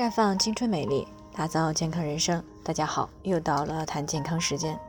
[0.00, 2.42] 绽放青春美丽，打造健康人生。
[2.64, 4.80] 大家好，又到了谈健康时间。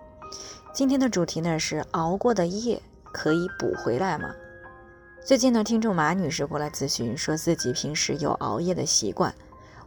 [0.74, 4.34] 今天的主题呢是熬过的夜可以补回来吗？
[5.22, 9.36] 最近呢，听众马女士过来咨询，说自己平时有熬夜的习惯，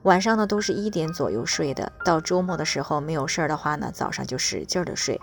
[0.02, 5.18] 晚上呢都是一点左右睡的，到周末的时候没有事儿的话呢，早上就使劲的睡。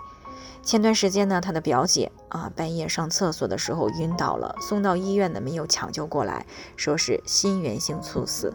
[0.64, 6.44] 前段时间呢，她的表姐啊半夜上厕所的时候晕倒了，送到医院呢没有抢救过来，
[6.76, 8.52] 说是心源性猝死。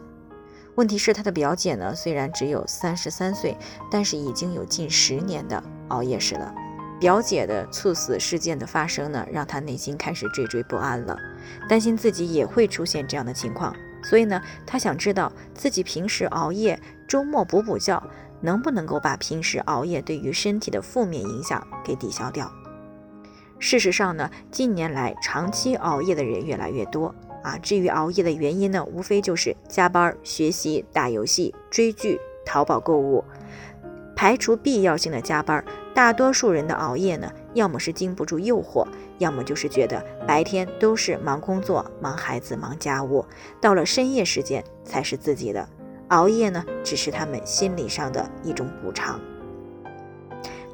[0.77, 3.57] 问题是，他的表姐呢，虽然只有三十三岁，
[3.89, 6.53] 但是已经有近十年的熬夜史了。
[6.99, 11.17] 表姐的猝死事件的发生呢，让他内心开始惴惴不安了，
[11.67, 13.75] 担心自己也会出现这样的情况。
[14.03, 17.99] 所以呢，他想知道自己平时熬夜，周末补补觉，
[18.41, 22.51] 能不能够把平时熬夜对于身体的负面影响给抵消掉。
[23.57, 27.15] 事实上呢，近年来长期熬夜的人越来越多。
[27.47, 33.23] 啊，至于熬夜的原因呢，无非就是加班、学习、打游戏、追剧、淘宝购物。
[34.17, 38.85] 排除必要性的加班，大多数人的熬夜呢，要么是经不住诱惑，
[39.19, 43.23] 要么就是觉得白天都是忙工作、忙孩子、忙家务，
[43.61, 45.69] 到了深夜时间才是自己的。
[46.09, 49.21] 熬夜呢，只是他们心理上的一种补偿。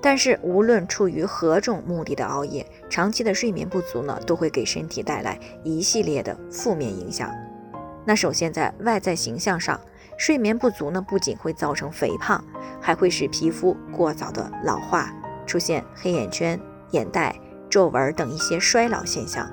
[0.05, 7.31] 但是，无论出于何种目的的熬夜，长期的睡眠不足呢，都会给身体带来一系列的负面影响。
[8.03, 9.79] 那首先在外在形象上，
[10.17, 12.43] 睡眠不足呢，不仅会造成肥胖，
[12.81, 15.09] 还会使皮肤过早的老化，
[15.47, 16.59] 出现黑眼圈、
[16.91, 17.33] 眼袋、
[17.69, 19.49] 皱纹等一些衰老现象。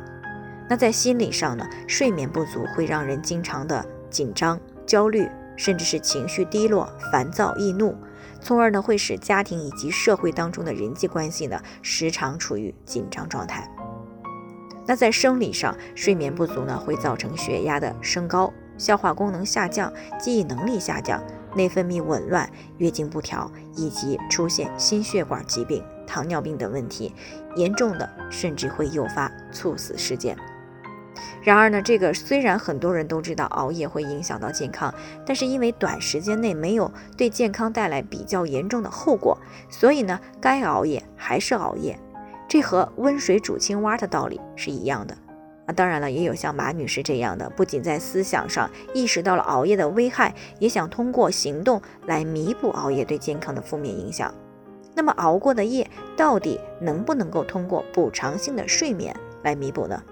[0.68, 7.96] 那在心理上呢，睡眠不足会让人经常的紧张、焦虑，甚至是情绪低落、烦躁易怒。
[8.40, 13.70] 从而呢，会使家庭以及社会当中的人际关系呢，时常处于紧张状态。
[14.86, 21.22] 那在生理上，睡眠不足呢，会造成血压的升高、消化功能下降、记忆能力下降、
[21.54, 27.14] 内分泌紊乱、月经不调，以及出现心血管疾病、糖尿病等问题，
[27.56, 30.36] 严重的甚至会诱发猝死事件。
[31.42, 34.94] 然而呢，这个虽然很多人都知道熬夜会影响到健康，
[35.24, 39.38] 但是因为短时间内没有对健康带来比较严重的后果，
[39.68, 41.98] 所以呢，该熬夜还是熬夜。
[42.48, 45.16] 这和温水煮青蛙的道理是一样的
[45.66, 45.72] 啊。
[45.72, 54.34] 当然了，也有像马女士这样的，不仅在思想上意识到了熬夜的危害，也想通过行动来弥补熬夜对健康的负面影响。
[54.92, 59.14] 那么，熬过的夜到底能不能够通过补偿性的睡眠
[59.44, 60.02] 来弥补呢？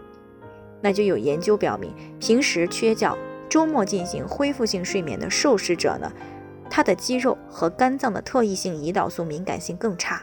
[0.80, 3.16] 那就有研究表明，平时缺觉、
[3.48, 6.12] 周末进行恢复性睡眠的受试者呢，
[6.70, 10.22] 他的肌肉和肝脏的特异性胰岛素敏感性更差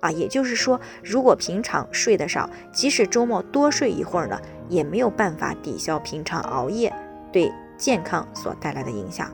[0.00, 0.10] 啊。
[0.10, 6.92] 也就是说，如果平常睡得少，即使周末多睡一会儿呢，也没有办法抵消平常熬夜
[7.32, 9.30] 对健康所带来的影响。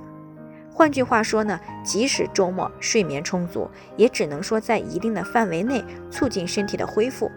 [0.74, 7.30] 换句话说呢，即使周末睡眠充足，也只能说在一定的范围内促进身体的恢复。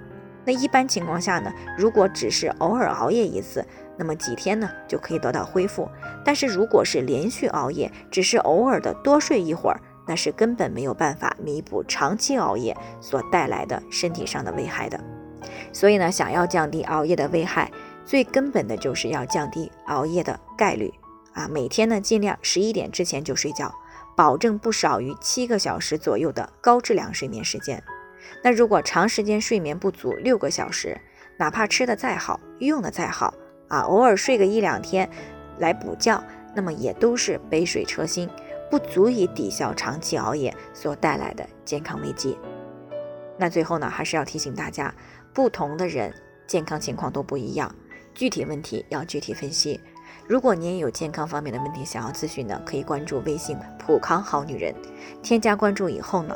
[0.46, 3.66] 那一般情况下呢，如果只是偶尔熬夜一次，
[3.98, 5.90] 那么几天呢就可以得到恢复。
[6.24, 15.00] 但是如果是连续熬夜，只是偶尔的多睡一会儿，那是根本没有办法弥补长期熬夜所带来的身体上的危害的。
[15.74, 17.72] 所以呢，想要降低熬夜的危害，
[18.06, 20.94] 最根本的就是要降低熬夜的概率
[21.34, 21.48] 啊。
[21.48, 23.74] 每天呢，尽量十一点之前就睡觉，
[24.16, 27.82] 保证不少于七个小时左右的高质量睡眠时间。
[28.44, 31.00] 那如果长时间睡眠不足六个小时，
[31.38, 33.34] 哪怕吃的再好，用的再好
[33.68, 35.10] 啊，偶尔睡个一两天
[35.60, 36.24] 来补觉，
[36.56, 38.30] 那么也都是杯水车薪，
[38.70, 42.38] 不足以抵消长期熬夜所带来的健康危机。
[43.38, 44.94] 那最后呢，还是要提醒大家，
[45.34, 46.14] 不同的人
[46.48, 47.74] 健康情况都不一样，
[48.14, 49.80] 具体问题要具体分析。
[50.28, 54.74] 如果您有健康方面的问题想要咨询呢，可以关注微信“普康好女人”，
[55.22, 56.36] 添加关注以后呢，